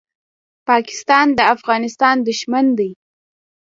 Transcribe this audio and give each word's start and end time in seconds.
پاکستان 0.69 1.27
د 1.37 1.39
افغانستان 1.55 2.15
دښمن 2.27 2.65
دی. 2.77 2.91